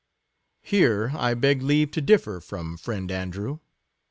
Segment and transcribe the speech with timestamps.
[0.63, 3.59] Here I begged leave to differ from friend Andrew.